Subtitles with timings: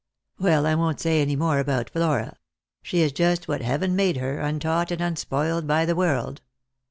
[0.39, 2.35] Well, I won't say any more about Flora.
[2.81, 6.41] She is just what Heaven made her, untaught and unspoiled by the world.